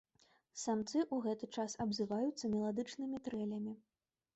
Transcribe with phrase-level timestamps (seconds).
[0.61, 3.81] Самцы ў гэты час абзываюцца меладычнымі трэлямі.